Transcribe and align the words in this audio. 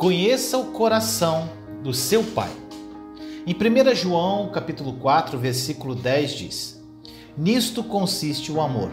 Conheça 0.00 0.56
o 0.56 0.72
coração 0.72 1.50
do 1.82 1.92
seu 1.92 2.24
pai. 2.24 2.48
Em 3.46 3.54
1 3.54 3.94
João, 3.94 4.48
capítulo 4.48 4.94
4, 4.94 5.38
versículo 5.38 5.94
10 5.94 6.30
diz: 6.32 6.82
Nisto 7.36 7.84
consiste 7.84 8.50
o 8.50 8.62
amor, 8.62 8.90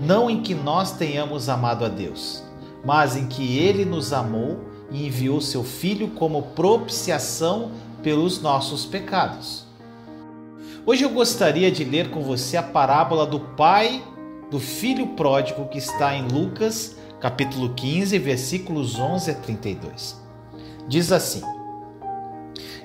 não 0.00 0.30
em 0.30 0.40
que 0.40 0.54
nós 0.54 0.92
tenhamos 0.92 1.48
amado 1.48 1.84
a 1.84 1.88
Deus, 1.88 2.44
mas 2.84 3.16
em 3.16 3.26
que 3.26 3.58
ele 3.58 3.84
nos 3.84 4.12
amou 4.12 4.60
e 4.92 5.08
enviou 5.08 5.40
seu 5.40 5.64
filho 5.64 6.08
como 6.10 6.42
propiciação 6.54 7.72
pelos 8.00 8.40
nossos 8.40 8.86
pecados. 8.86 9.66
Hoje 10.86 11.04
eu 11.04 11.10
gostaria 11.10 11.70
de 11.70 11.82
ler 11.82 12.10
com 12.10 12.22
você 12.22 12.56
a 12.56 12.62
parábola 12.62 13.26
do 13.26 13.40
pai 13.40 14.02
do 14.50 14.58
filho 14.58 15.08
pródigo 15.08 15.66
que 15.66 15.78
está 15.78 16.14
em 16.14 16.26
Lucas, 16.26 16.96
capítulo 17.20 17.74
15, 17.74 18.18
versículos 18.18 18.98
11 18.98 19.30
a 19.30 19.34
32. 19.34 20.16
Diz 20.86 21.12
assim: 21.12 21.42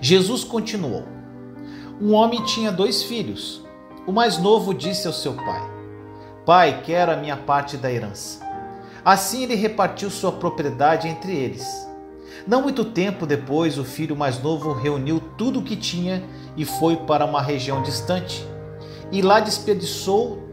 Jesus 0.01 0.43
continuou: 0.43 1.03
Um 2.01 2.13
homem 2.13 2.43
tinha 2.43 2.71
dois 2.71 3.03
filhos. 3.03 3.63
O 4.05 4.11
mais 4.11 4.37
novo 4.37 4.73
disse 4.73 5.07
ao 5.07 5.13
seu 5.13 5.33
pai: 5.33 5.61
Pai, 6.45 6.81
quero 6.83 7.13
a 7.13 7.17
minha 7.17 7.37
parte 7.37 7.77
da 7.77 7.91
herança. 7.91 8.43
Assim 9.05 9.43
ele 9.43 9.55
repartiu 9.55 10.09
sua 10.09 10.31
propriedade 10.31 11.07
entre 11.07 11.33
eles. 11.33 11.65
Não 12.45 12.61
muito 12.61 12.83
tempo 12.83 13.25
depois, 13.25 13.77
o 13.77 13.85
filho 13.85 14.17
mais 14.17 14.41
novo 14.41 14.73
reuniu 14.73 15.21
tudo 15.37 15.59
o 15.59 15.63
que 15.63 15.77
tinha 15.77 16.23
e 16.57 16.65
foi 16.65 16.97
para 16.97 17.23
uma 17.23 17.41
região 17.41 17.81
distante. 17.81 18.45
E 19.11 19.21
lá 19.21 19.39
desperdiçou 19.39 20.52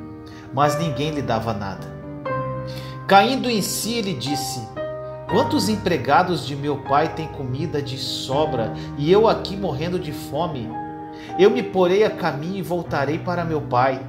mas 0.53 0.77
ninguém 0.79 1.11
lhe 1.11 1.21
dava 1.21 1.53
nada. 1.53 1.87
Caindo 3.07 3.49
em 3.49 3.61
si, 3.61 3.93
ele 3.93 4.13
disse: 4.13 4.61
Quantos 5.29 5.69
empregados 5.69 6.45
de 6.45 6.55
meu 6.55 6.77
pai 6.77 7.13
têm 7.13 7.27
comida 7.27 7.81
de 7.81 7.97
sobra 7.97 8.73
e 8.97 9.11
eu 9.11 9.27
aqui 9.27 9.55
morrendo 9.55 9.99
de 9.99 10.11
fome? 10.11 10.69
Eu 11.37 11.49
me 11.49 11.63
porei 11.63 12.03
a 12.03 12.09
caminho 12.09 12.57
e 12.57 12.61
voltarei 12.61 13.19
para 13.19 13.43
meu 13.43 13.61
pai. 13.61 14.01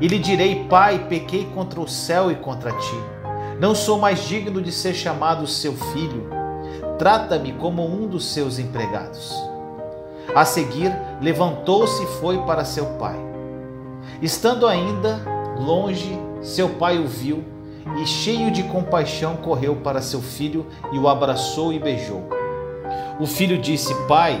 E 0.00 0.08
lhe 0.08 0.18
direi: 0.18 0.66
Pai, 0.68 1.06
pequei 1.08 1.44
contra 1.54 1.80
o 1.80 1.88
céu 1.88 2.30
e 2.30 2.36
contra 2.36 2.72
ti. 2.72 3.00
Não 3.60 3.74
sou 3.74 3.98
mais 3.98 4.26
digno 4.26 4.60
de 4.60 4.70
ser 4.70 4.94
chamado 4.94 5.46
seu 5.46 5.74
filho 5.74 6.36
trata-me 6.98 7.52
como 7.52 7.84
um 7.84 8.06
dos 8.06 8.24
seus 8.26 8.58
empregados. 8.58 9.34
A 10.34 10.44
seguir, 10.44 10.92
levantou-se 11.20 12.02
e 12.02 12.06
foi 12.20 12.38
para 12.38 12.64
seu 12.64 12.86
pai. 12.98 13.16
Estando 14.20 14.66
ainda 14.66 15.20
longe, 15.58 16.18
seu 16.42 16.68
pai 16.70 16.98
o 16.98 17.06
viu 17.06 17.44
e, 18.00 18.06
cheio 18.06 18.50
de 18.50 18.62
compaixão, 18.64 19.36
correu 19.36 19.76
para 19.76 20.02
seu 20.02 20.20
filho 20.20 20.66
e 20.92 20.98
o 20.98 21.08
abraçou 21.08 21.72
e 21.72 21.78
beijou. 21.78 22.28
O 23.18 23.26
filho 23.26 23.58
disse: 23.58 23.94
Pai, 24.06 24.40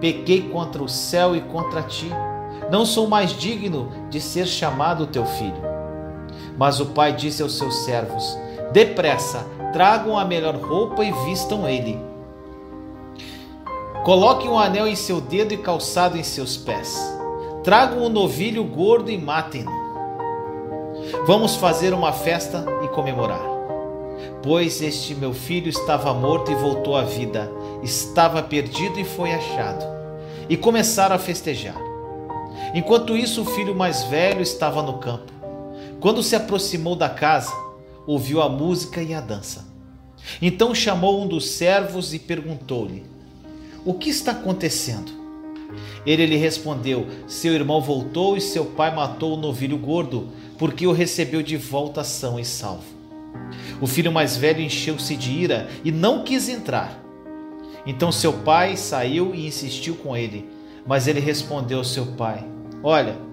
pequei 0.00 0.42
contra 0.48 0.82
o 0.82 0.88
céu 0.88 1.34
e 1.34 1.40
contra 1.40 1.82
ti. 1.82 2.10
Não 2.70 2.84
sou 2.84 3.08
mais 3.08 3.32
digno 3.32 3.90
de 4.10 4.20
ser 4.20 4.46
chamado 4.46 5.06
teu 5.06 5.24
filho. 5.24 5.68
Mas 6.56 6.80
o 6.80 6.86
pai 6.86 7.12
disse 7.12 7.42
aos 7.42 7.56
seus 7.56 7.74
servos: 7.84 8.36
Depressa, 8.72 9.46
tragam 9.72 10.18
a 10.18 10.24
melhor 10.24 10.56
roupa 10.56 11.04
e 11.04 11.12
vistam 11.24 11.68
ele. 11.68 11.98
Coloquem 14.04 14.50
um 14.50 14.58
anel 14.58 14.86
em 14.86 14.96
seu 14.96 15.20
dedo 15.20 15.52
e 15.52 15.58
calçado 15.58 16.16
em 16.16 16.22
seus 16.22 16.56
pés. 16.56 16.98
Tragam 17.62 18.04
um 18.04 18.08
novilho 18.08 18.64
gordo 18.64 19.10
e 19.10 19.18
matem-no. 19.18 19.87
Vamos 21.28 21.56
fazer 21.56 21.92
uma 21.92 22.10
festa 22.10 22.64
e 22.82 22.88
comemorar. 22.88 23.42
Pois 24.42 24.80
este 24.80 25.14
meu 25.14 25.34
filho 25.34 25.68
estava 25.68 26.14
morto 26.14 26.50
e 26.50 26.54
voltou 26.54 26.96
à 26.96 27.02
vida, 27.02 27.52
estava 27.82 28.42
perdido 28.42 28.98
e 28.98 29.04
foi 29.04 29.34
achado. 29.34 29.84
E 30.48 30.56
começaram 30.56 31.14
a 31.14 31.18
festejar. 31.18 31.76
Enquanto 32.74 33.14
isso, 33.14 33.42
o 33.42 33.44
filho 33.44 33.74
mais 33.74 34.04
velho 34.04 34.40
estava 34.40 34.82
no 34.82 34.94
campo. 35.00 35.30
Quando 36.00 36.22
se 36.22 36.34
aproximou 36.34 36.96
da 36.96 37.10
casa, 37.10 37.52
ouviu 38.06 38.40
a 38.40 38.48
música 38.48 39.02
e 39.02 39.12
a 39.12 39.20
dança. 39.20 39.68
Então 40.40 40.74
chamou 40.74 41.22
um 41.22 41.28
dos 41.28 41.50
servos 41.50 42.14
e 42.14 42.18
perguntou-lhe: 42.18 43.04
O 43.84 43.92
que 43.92 44.08
está 44.08 44.32
acontecendo? 44.32 45.12
Ele 46.06 46.26
lhe 46.26 46.36
respondeu: 46.36 47.06
Seu 47.26 47.52
irmão 47.52 47.80
voltou 47.80 48.36
e 48.36 48.40
seu 48.40 48.64
pai 48.64 48.94
matou 48.94 49.34
o 49.34 49.40
novilho 49.40 49.78
gordo, 49.78 50.28
porque 50.56 50.86
o 50.86 50.92
recebeu 50.92 51.42
de 51.42 51.56
volta 51.56 52.02
são 52.02 52.38
e 52.38 52.44
salvo. 52.44 52.98
O 53.80 53.86
filho 53.86 54.10
mais 54.10 54.36
velho 54.36 54.60
encheu-se 54.60 55.16
de 55.16 55.30
ira 55.30 55.68
e 55.84 55.92
não 55.92 56.24
quis 56.24 56.48
entrar. 56.48 57.02
Então 57.86 58.10
seu 58.10 58.32
pai 58.32 58.76
saiu 58.76 59.34
e 59.34 59.46
insistiu 59.46 59.94
com 59.96 60.16
ele, 60.16 60.48
mas 60.86 61.06
ele 61.06 61.20
respondeu 61.20 61.78
ao 61.78 61.84
seu 61.84 62.06
pai: 62.06 62.44
Olha, 62.82 63.28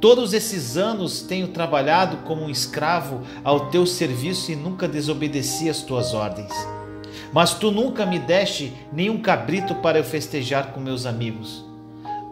Todos 0.00 0.32
esses 0.32 0.76
anos 0.76 1.22
tenho 1.22 1.48
trabalhado 1.48 2.18
como 2.18 2.42
um 2.42 2.50
escravo 2.50 3.22
ao 3.42 3.68
teu 3.68 3.84
serviço 3.84 4.52
e 4.52 4.56
nunca 4.56 4.86
desobedeci 4.86 5.68
às 5.68 5.82
tuas 5.82 6.14
ordens. 6.14 6.52
Mas 7.32 7.54
tu 7.54 7.72
nunca 7.72 8.06
me 8.06 8.18
deste 8.18 8.72
nenhum 8.92 9.20
cabrito 9.20 9.74
para 9.76 9.98
eu 9.98 10.04
festejar 10.04 10.72
com 10.72 10.78
meus 10.78 11.04
amigos. 11.04 11.67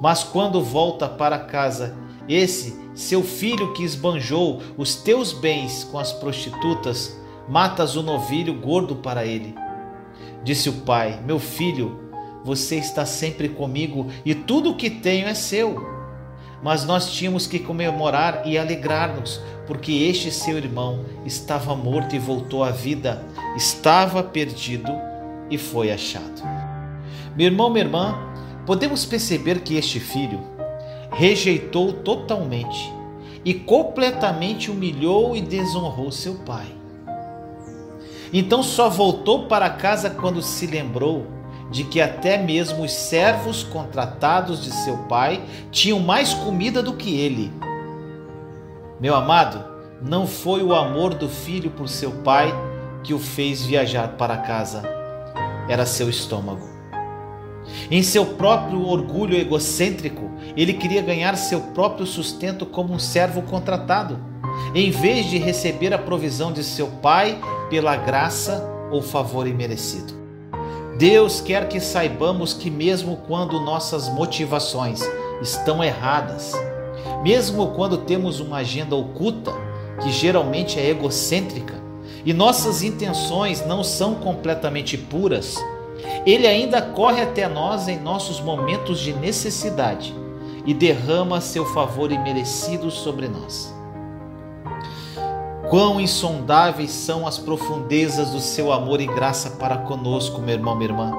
Mas 0.01 0.23
quando 0.23 0.63
volta 0.63 1.09
para 1.09 1.39
casa, 1.39 1.97
esse 2.29 2.79
seu 2.95 3.23
filho 3.23 3.73
que 3.73 3.83
esbanjou 3.83 4.63
os 4.77 4.95
teus 4.95 5.33
bens 5.33 5.85
com 5.85 5.99
as 5.99 6.13
prostitutas, 6.13 7.17
matas 7.49 7.97
o 7.97 8.03
novilho 8.03 8.55
gordo 8.55 8.97
para 8.97 9.25
ele. 9.25 9.55
Disse 10.43 10.69
o 10.69 10.81
pai: 10.83 11.21
Meu 11.25 11.39
filho, 11.39 12.11
você 12.45 12.77
está 12.77 13.05
sempre 13.05 13.49
comigo 13.49 14.07
e 14.25 14.35
tudo 14.35 14.71
o 14.71 14.77
que 14.77 14.91
tenho 14.91 15.27
é 15.27 15.35
seu 15.35 15.97
mas 16.63 16.85
nós 16.85 17.13
tínhamos 17.13 17.47
que 17.47 17.59
comemorar 17.59 18.43
e 18.47 18.57
alegrar-nos, 18.57 19.41
porque 19.67 19.93
este 19.93 20.31
seu 20.31 20.57
irmão 20.57 21.05
estava 21.25 21.75
morto 21.75 22.17
e 22.17 22.19
voltou 22.19 22.65
à 22.65 22.71
vida, 22.71 23.23
estava 23.57 24.23
perdido 24.23 24.93
e 25.51 25.59
foi 25.59 25.93
achado. 25.93 26.43
Meu 27.37 27.47
irmão, 27.47 27.71
minha 27.71 27.85
irmã, 27.85 28.19
podemos 28.67 29.07
perceber 29.07 29.61
que 29.61 29.77
este 29.77 30.01
filho 30.01 30.41
rejeitou 31.13 31.93
totalmente 31.93 32.93
e 33.45 33.55
completamente 33.55 34.71
humilhou 34.71 35.37
e 35.37 35.41
desonrou 35.41 36.11
seu 36.11 36.35
pai. 36.35 36.67
Então 38.33 38.63
só 38.63 38.91
voltou 38.91 39.47
para 39.47 39.71
casa 39.71 40.11
quando 40.11 40.43
se 40.43 40.67
lembrou 40.67 41.27
de 41.71 41.85
que 41.85 42.01
até 42.01 42.37
mesmo 42.37 42.85
os 42.85 42.93
servos 42.93 43.63
contratados 43.63 44.63
de 44.63 44.73
seu 44.73 44.99
pai 45.05 45.43
tinham 45.71 46.01
mais 46.01 46.35
comida 46.35 46.83
do 46.83 46.95
que 46.95 47.19
ele. 47.19 47.53
Meu 49.01 49.15
amado, 49.15 49.65
não 50.03 50.27
foi 50.27 50.63
o 50.63 50.75
amor 50.75 51.15
do 51.15 51.29
filho 51.29 51.71
por 51.71 51.89
seu 51.89 52.11
pai 52.23 52.53
que 53.03 53.15
o 53.15 53.19
fez 53.19 53.65
viajar 53.65 54.17
para 54.17 54.39
casa, 54.39 54.83
era 55.69 55.87
seu 55.87 56.11
estômago. 56.11 56.76
Em 57.91 58.03
seu 58.03 58.27
próprio 58.27 58.87
orgulho 58.87 59.37
egocêntrico, 59.37 60.31
ele 60.57 60.73
queria 60.73 61.03
ganhar 61.03 61.37
seu 61.37 61.61
próprio 61.61 62.07
sustento 62.07 62.67
como 62.67 62.93
um 62.93 62.99
servo 62.99 63.43
contratado, 63.43 64.19
em 64.75 64.91
vez 64.91 65.27
de 65.27 65.39
receber 65.39 65.93
a 65.93 65.99
provisão 65.99 66.53
de 66.53 66.65
seu 66.65 66.89
pai 66.89 67.39
pela 67.69 67.97
graça 67.97 68.65
ou 68.91 69.03
favor 69.03 69.47
imerecido. 69.47 70.15
Deus 70.99 71.41
quer 71.41 71.69
que 71.69 71.79
saibamos 71.79 72.55
que, 72.55 72.71
mesmo 72.71 73.19
quando 73.27 73.61
nossas 73.61 74.09
motivações 74.09 75.03
estão 75.43 75.85
erradas, 75.85 76.53
mesmo 77.23 77.69
quando 77.73 77.99
temos 77.99 78.41
uma 78.41 78.59
agenda 78.59 78.97
oculta, 78.97 79.53
que 80.03 80.11
geralmente 80.11 80.79
é 80.79 80.89
egocêntrica, 80.89 81.75
e 82.25 82.33
nossas 82.33 82.83
intenções 82.83 83.65
não 83.67 83.85
são 83.85 84.15
completamente 84.17 84.97
puras, 84.97 85.57
Ele 86.25 86.47
ainda 86.47 86.83
corre 86.83 87.23
até 87.23 87.49
nós 87.49 87.89
em 87.89 87.99
nossos 87.99 88.41
momentos 88.41 88.99
de 89.01 89.13
necessidade 89.13 90.15
e 90.65 90.75
derrama 90.75 91.41
seu 91.41 91.65
favor 91.67 92.11
imerecido 92.11 92.91
sobre 92.91 93.29
nós. 93.29 93.75
Quão 95.71 96.01
insondáveis 96.01 96.91
são 96.91 97.27
as 97.27 97.39
profundezas 97.39 98.31
do 98.31 98.41
seu 98.41 98.73
amor 98.73 99.01
e 99.01 99.07
graça 99.07 99.51
para 99.51 99.79
conosco, 99.79 100.41
meu 100.41 100.55
irmão, 100.55 100.77
minha 100.77 100.91
irmã. 100.91 101.13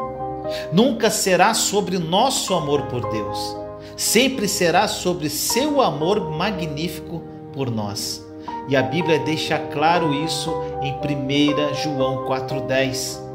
Nunca 0.72 1.10
será 1.10 1.54
sobre 1.54 1.98
nosso 1.98 2.54
amor 2.54 2.84
por 2.84 3.10
Deus, 3.10 3.57
sempre 3.98 4.48
será 4.48 4.88
sobre 4.88 5.30
seu 5.30 5.81
amor 5.81 6.31
magnífico 6.31 7.22
por 7.51 7.69
nós. 7.69 8.25
E 8.69 8.75
a 8.75 8.81
Bíblia 8.81 9.19
deixa 9.19 9.57
claro 9.57 10.13
isso 10.13 10.54
em 10.81 10.94
1 10.94 11.74
João 11.74 12.25
4,10, 12.25 13.26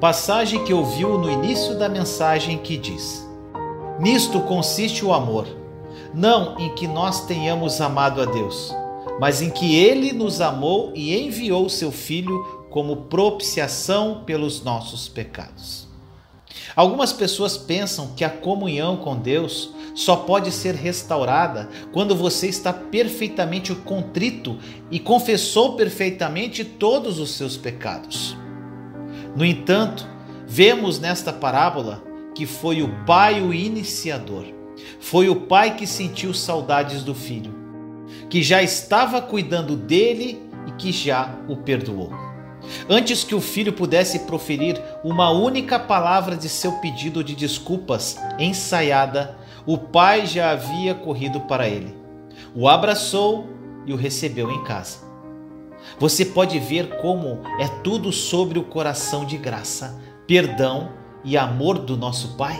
passagem 0.00 0.62
que 0.64 0.74
ouviu 0.74 1.18
no 1.18 1.30
início 1.30 1.78
da 1.78 1.88
mensagem 1.88 2.58
que 2.58 2.76
diz: 2.76 3.26
Nisto 3.98 4.40
consiste 4.40 5.04
o 5.04 5.12
amor, 5.12 5.46
não 6.14 6.58
em 6.58 6.74
que 6.74 6.86
nós 6.86 7.24
tenhamos 7.26 7.80
amado 7.80 8.20
a 8.20 8.26
Deus, 8.26 8.74
mas 9.18 9.40
em 9.40 9.50
que 9.50 9.74
Ele 9.76 10.12
nos 10.12 10.40
amou 10.40 10.92
e 10.94 11.16
enviou 11.16 11.68
seu 11.68 11.90
Filho 11.90 12.66
como 12.70 12.96
propiciação 13.04 14.22
pelos 14.26 14.62
nossos 14.62 15.08
pecados. 15.08 15.86
Algumas 16.74 17.12
pessoas 17.12 17.56
pensam 17.56 18.08
que 18.14 18.24
a 18.24 18.28
comunhão 18.28 18.98
com 18.98 19.16
Deus 19.16 19.70
só 19.94 20.14
pode 20.14 20.52
ser 20.52 20.74
restaurada 20.74 21.70
quando 21.90 22.14
você 22.14 22.48
está 22.48 22.70
perfeitamente 22.70 23.74
contrito 23.74 24.58
e 24.90 25.00
confessou 25.00 25.74
perfeitamente 25.74 26.64
todos 26.64 27.18
os 27.18 27.30
seus 27.30 27.56
pecados. 27.56 28.36
No 29.36 29.44
entanto, 29.44 30.08
vemos 30.46 30.98
nesta 30.98 31.30
parábola 31.30 32.02
que 32.34 32.46
foi 32.46 32.82
o 32.82 32.88
pai 33.04 33.42
o 33.42 33.52
iniciador. 33.52 34.44
Foi 34.98 35.28
o 35.28 35.36
pai 35.36 35.76
que 35.76 35.86
sentiu 35.86 36.32
saudades 36.32 37.02
do 37.02 37.14
filho, 37.14 37.54
que 38.30 38.42
já 38.42 38.62
estava 38.62 39.20
cuidando 39.20 39.76
dele 39.76 40.40
e 40.66 40.72
que 40.72 40.90
já 40.90 41.34
o 41.48 41.56
perdoou. 41.56 42.10
Antes 42.88 43.22
que 43.22 43.34
o 43.34 43.40
filho 43.40 43.74
pudesse 43.74 44.20
proferir 44.20 44.82
uma 45.04 45.30
única 45.30 45.78
palavra 45.78 46.34
de 46.34 46.48
seu 46.48 46.72
pedido 46.72 47.22
de 47.22 47.34
desculpas 47.34 48.16
ensaiada, 48.38 49.36
o 49.66 49.76
pai 49.76 50.26
já 50.26 50.50
havia 50.50 50.94
corrido 50.94 51.40
para 51.42 51.68
ele. 51.68 51.94
O 52.54 52.66
abraçou 52.66 53.46
e 53.84 53.92
o 53.92 53.96
recebeu 53.96 54.50
em 54.50 54.64
casa. 54.64 55.05
Você 55.98 56.24
pode 56.24 56.58
ver 56.58 56.98
como 56.98 57.40
é 57.58 57.68
tudo 57.82 58.12
sobre 58.12 58.58
o 58.58 58.64
coração 58.64 59.24
de 59.24 59.36
graça, 59.36 60.00
perdão 60.26 60.90
e 61.24 61.36
amor 61.36 61.78
do 61.78 61.96
nosso 61.96 62.36
Pai. 62.36 62.58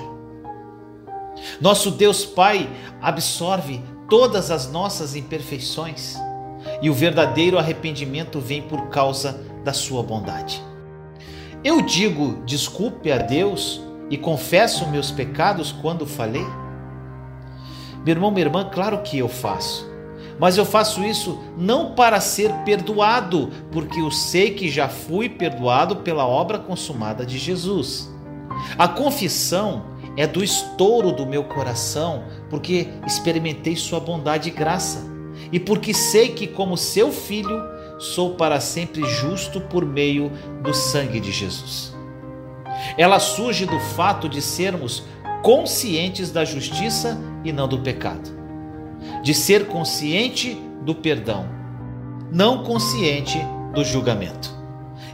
Nosso 1.60 1.90
Deus 1.90 2.24
Pai 2.24 2.68
absorve 3.00 3.82
todas 4.08 4.50
as 4.50 4.70
nossas 4.70 5.14
imperfeições 5.14 6.16
e 6.80 6.88
o 6.88 6.94
verdadeiro 6.94 7.58
arrependimento 7.58 8.40
vem 8.40 8.62
por 8.62 8.88
causa 8.88 9.40
da 9.64 9.72
sua 9.72 10.02
bondade. 10.02 10.62
Eu 11.62 11.82
digo 11.82 12.42
desculpe 12.44 13.10
a 13.10 13.18
Deus 13.18 13.80
e 14.08 14.16
confesso 14.16 14.88
meus 14.88 15.10
pecados 15.10 15.72
quando 15.72 16.06
falei? 16.06 16.46
Meu 18.04 18.14
irmão, 18.14 18.30
minha 18.30 18.46
irmã, 18.46 18.70
claro 18.72 19.02
que 19.02 19.18
eu 19.18 19.28
faço. 19.28 19.95
Mas 20.38 20.56
eu 20.58 20.64
faço 20.64 21.02
isso 21.04 21.38
não 21.56 21.94
para 21.94 22.20
ser 22.20 22.52
perdoado, 22.64 23.50
porque 23.72 24.00
eu 24.00 24.10
sei 24.10 24.50
que 24.50 24.68
já 24.68 24.88
fui 24.88 25.28
perdoado 25.28 25.96
pela 25.96 26.26
obra 26.26 26.58
consumada 26.58 27.24
de 27.24 27.38
Jesus. 27.38 28.10
A 28.78 28.86
confissão 28.86 29.84
é 30.16 30.26
do 30.26 30.42
estouro 30.42 31.12
do 31.12 31.26
meu 31.26 31.44
coração, 31.44 32.24
porque 32.50 32.88
experimentei 33.06 33.76
Sua 33.76 34.00
bondade 34.00 34.48
e 34.48 34.52
graça, 34.52 35.04
e 35.52 35.60
porque 35.60 35.92
sei 35.94 36.30
que, 36.30 36.46
como 36.46 36.76
seu 36.76 37.12
filho, 37.12 37.62
sou 37.98 38.34
para 38.34 38.60
sempre 38.60 39.04
justo 39.04 39.60
por 39.60 39.84
meio 39.84 40.30
do 40.62 40.74
sangue 40.74 41.20
de 41.20 41.32
Jesus. 41.32 41.94
Ela 42.98 43.18
surge 43.18 43.64
do 43.64 43.78
fato 43.78 44.28
de 44.28 44.42
sermos 44.42 45.02
conscientes 45.42 46.30
da 46.30 46.44
justiça 46.44 47.18
e 47.44 47.52
não 47.52 47.68
do 47.68 47.78
pecado. 47.78 48.35
De 49.26 49.34
ser 49.34 49.66
consciente 49.66 50.56
do 50.82 50.94
perdão, 50.94 51.48
não 52.30 52.62
consciente 52.62 53.36
do 53.74 53.84
julgamento. 53.84 54.54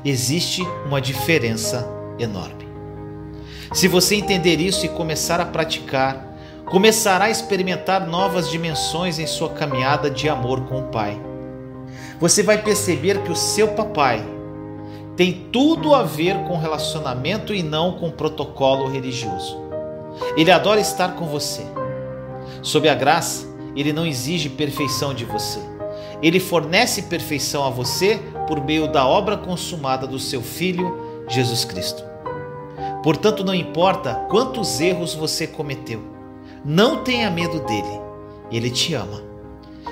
Existe 0.05 0.61
uma 0.85 1.01
diferença 1.01 1.89
enorme. 2.19 2.69
Se 3.73 3.89
você 3.89 4.15
entender 4.15 4.61
isso 4.61 4.85
e 4.85 4.91
começar 4.91 5.41
a 5.41 5.47
praticar, 5.47 6.37
começará 6.67 7.25
a 7.25 7.31
experimentar 7.31 8.07
novas 8.07 8.51
dimensões 8.51 9.19
em 9.19 9.27
sua 9.27 9.49
caminhada 9.49 10.11
de 10.11 10.29
amor 10.29 10.67
com 10.67 10.81
o 10.81 10.89
Pai. 10.89 11.19
Você 12.21 12.43
vai 12.43 12.59
perceber 12.59 13.23
que 13.23 13.33
o 13.33 13.37
seu 13.37 13.69
papai 13.69 14.23
tem 15.17 15.49
tudo 15.51 15.95
a 15.95 16.03
ver 16.03 16.37
com 16.47 16.59
relacionamento 16.59 17.55
e 17.55 17.63
não 17.63 17.93
com 17.93 18.11
protocolo 18.11 18.91
religioso. 18.91 19.57
Ele 20.37 20.51
adora 20.51 20.83
estar 20.83 21.15
com 21.15 21.25
você. 21.25 21.63
Sob 22.61 22.87
a 22.91 22.95
graça, 22.95 23.52
ele 23.75 23.93
não 23.93 24.07
exige 24.07 24.49
perfeição 24.49 25.15
de 25.15 25.25
você. 25.25 25.61
Ele 26.23 26.39
fornece 26.39 27.03
perfeição 27.03 27.65
a 27.65 27.71
você 27.71 28.21
por 28.47 28.63
meio 28.65 28.91
da 28.91 29.07
obra 29.07 29.37
consumada 29.37 30.07
do 30.07 30.19
seu 30.19 30.43
Filho, 30.43 31.25
Jesus 31.29 31.65
Cristo. 31.65 32.05
Portanto, 33.03 33.43
não 33.43 33.55
importa 33.55 34.15
quantos 34.31 34.81
erros 34.81 35.15
você 35.15 35.47
cometeu, 35.47 36.01
não 36.65 37.03
tenha 37.03 37.31
medo 37.31 37.61
dele, 37.61 38.01
ele 38.51 38.71
te 38.71 38.95
ama. 38.95 39.23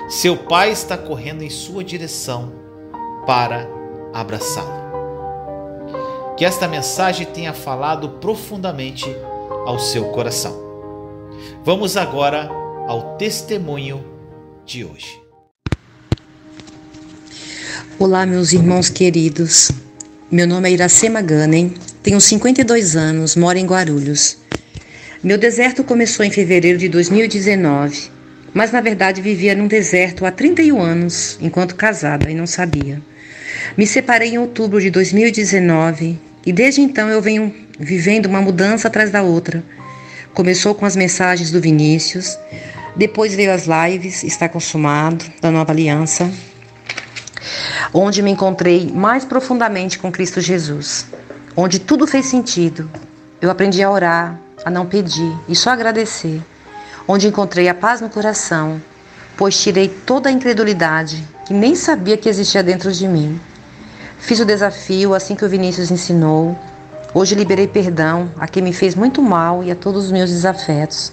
Seu 0.07 0.37
Pai 0.37 0.71
está 0.71 0.97
correndo 0.97 1.43
em 1.43 1.49
sua 1.49 1.83
direção 1.83 2.53
para 3.25 3.67
abraçá-lo. 4.13 4.81
Que 6.37 6.45
esta 6.45 6.67
mensagem 6.67 7.25
tenha 7.25 7.53
falado 7.53 8.09
profundamente 8.09 9.05
ao 9.65 9.77
seu 9.77 10.05
coração. 10.05 10.55
Vamos 11.63 11.97
agora 11.97 12.60
ao 12.91 13.15
testemunho 13.15 14.03
de 14.65 14.83
hoje. 14.83 15.17
Olá, 17.97 18.25
meus 18.25 18.51
irmãos 18.51 18.89
queridos. 18.89 19.71
Meu 20.29 20.45
nome 20.45 20.67
é 20.67 20.73
Iracema 20.73 21.21
Ganem, 21.21 21.73
tenho 22.03 22.19
52 22.19 22.97
anos, 22.97 23.37
moro 23.37 23.57
em 23.57 23.65
Guarulhos. 23.65 24.39
Meu 25.23 25.37
deserto 25.37 25.85
começou 25.85 26.25
em 26.25 26.31
fevereiro 26.31 26.77
de 26.77 26.89
2019, 26.89 28.11
mas 28.53 28.73
na 28.73 28.81
verdade 28.81 29.21
vivia 29.21 29.55
num 29.55 29.67
deserto 29.67 30.25
há 30.25 30.31
31 30.31 30.81
anos, 30.81 31.37
enquanto 31.39 31.75
casada, 31.75 32.29
e 32.29 32.35
não 32.35 32.45
sabia. 32.45 33.01
Me 33.77 33.87
separei 33.87 34.31
em 34.31 34.37
outubro 34.37 34.81
de 34.81 34.89
2019 34.89 36.19
e 36.45 36.51
desde 36.51 36.81
então 36.81 37.07
eu 37.07 37.21
venho 37.21 37.55
vivendo 37.79 38.25
uma 38.25 38.41
mudança 38.41 38.89
atrás 38.89 39.09
da 39.09 39.21
outra. 39.21 39.63
Começou 40.33 40.73
com 40.73 40.85
as 40.85 40.95
mensagens 40.95 41.51
do 41.51 41.61
Vinícius, 41.61 42.37
depois 42.95 43.33
veio 43.33 43.53
as 43.53 43.65
lives 43.65 44.23
Está 44.23 44.49
Consumado, 44.49 45.25
da 45.41 45.49
Nova 45.49 45.71
Aliança, 45.71 46.29
onde 47.93 48.21
me 48.21 48.31
encontrei 48.31 48.91
mais 48.91 49.25
profundamente 49.25 49.97
com 49.97 50.11
Cristo 50.11 50.41
Jesus, 50.41 51.05
onde 51.55 51.79
tudo 51.79 52.05
fez 52.05 52.25
sentido. 52.25 52.89
Eu 53.41 53.49
aprendi 53.49 53.81
a 53.81 53.89
orar, 53.89 54.39
a 54.63 54.69
não 54.69 54.85
pedir 54.85 55.35
e 55.47 55.55
só 55.55 55.71
agradecer, 55.71 56.41
onde 57.07 57.27
encontrei 57.27 57.67
a 57.67 57.73
paz 57.73 58.01
no 58.01 58.09
coração, 58.09 58.81
pois 59.35 59.59
tirei 59.59 59.87
toda 59.87 60.29
a 60.29 60.31
incredulidade 60.31 61.27
que 61.47 61.53
nem 61.53 61.75
sabia 61.75 62.17
que 62.17 62.29
existia 62.29 62.61
dentro 62.61 62.91
de 62.91 63.07
mim. 63.07 63.39
Fiz 64.19 64.39
o 64.39 64.45
desafio 64.45 65.15
assim 65.15 65.35
que 65.35 65.43
o 65.43 65.49
Vinícius 65.49 65.89
ensinou. 65.89 66.57
Hoje 67.13 67.35
liberei 67.35 67.67
perdão 67.67 68.31
a 68.37 68.47
quem 68.47 68.61
me 68.61 68.71
fez 68.71 68.93
muito 68.93 69.21
mal 69.21 69.63
e 69.63 69.71
a 69.71 69.75
todos 69.75 70.05
os 70.05 70.11
meus 70.11 70.29
desafetos. 70.29 71.11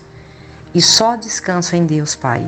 E 0.75 0.83
só 0.83 1.17
descanso 1.17 1.75
em 1.75 1.87
Deus, 1.87 2.15
Pai. 2.15 2.47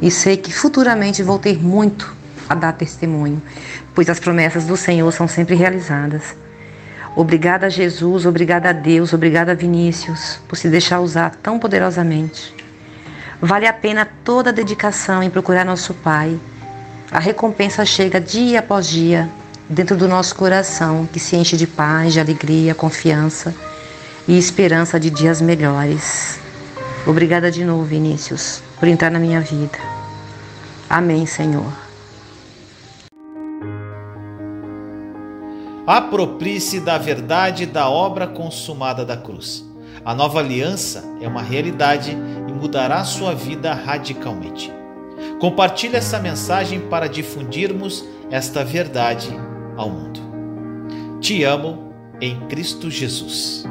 E 0.00 0.10
sei 0.10 0.36
que 0.36 0.52
futuramente 0.52 1.22
vou 1.22 1.38
ter 1.38 1.62
muito 1.62 2.14
a 2.48 2.54
dar 2.54 2.72
testemunho, 2.72 3.42
pois 3.94 4.08
as 4.08 4.20
promessas 4.20 4.64
do 4.64 4.76
Senhor 4.76 5.10
são 5.12 5.26
sempre 5.26 5.54
realizadas. 5.54 6.36
Obrigada 7.16 7.66
a 7.66 7.70
Jesus, 7.70 8.26
obrigada 8.26 8.68
a 8.68 8.72
Deus, 8.72 9.12
obrigada 9.12 9.52
a 9.52 9.54
Vinícius 9.54 10.38
por 10.46 10.56
se 10.56 10.68
deixar 10.68 11.00
usar 11.00 11.34
tão 11.42 11.58
poderosamente. 11.58 12.54
Vale 13.40 13.66
a 13.66 13.72
pena 13.72 14.06
toda 14.22 14.50
a 14.50 14.52
dedicação 14.52 15.22
em 15.22 15.30
procurar 15.30 15.64
nosso 15.64 15.94
Pai. 15.94 16.38
A 17.10 17.18
recompensa 17.18 17.84
chega 17.84 18.20
dia 18.20 18.60
após 18.60 18.86
dia 18.86 19.28
dentro 19.68 19.96
do 19.96 20.06
nosso 20.06 20.34
coração, 20.34 21.08
que 21.10 21.18
se 21.18 21.36
enche 21.36 21.56
de 21.56 21.66
paz, 21.66 22.12
de 22.12 22.20
alegria, 22.20 22.74
confiança 22.74 23.54
e 24.28 24.38
esperança 24.38 25.00
de 25.00 25.10
dias 25.10 25.40
melhores. 25.40 26.45
Obrigada 27.06 27.52
de 27.52 27.64
novo, 27.64 27.84
Vinícius, 27.84 28.60
por 28.80 28.88
entrar 28.88 29.10
na 29.10 29.20
minha 29.20 29.40
vida. 29.40 29.78
Amém, 30.90 31.24
Senhor. 31.24 31.72
Aproprie-se 35.86 36.80
da 36.80 36.98
verdade 36.98 37.64
da 37.64 37.88
obra 37.88 38.26
consumada 38.26 39.04
da 39.04 39.16
cruz. 39.16 39.64
A 40.04 40.12
nova 40.14 40.40
aliança 40.40 41.04
é 41.20 41.28
uma 41.28 41.42
realidade 41.42 42.10
e 42.10 42.52
mudará 42.52 43.04
sua 43.04 43.34
vida 43.36 43.72
radicalmente. 43.72 44.72
Compartilhe 45.38 45.94
essa 45.94 46.18
mensagem 46.18 46.80
para 46.80 47.08
difundirmos 47.08 48.04
esta 48.32 48.64
verdade 48.64 49.30
ao 49.76 49.88
mundo. 49.88 50.20
Te 51.20 51.44
amo 51.44 51.92
em 52.20 52.40
Cristo 52.48 52.90
Jesus. 52.90 53.64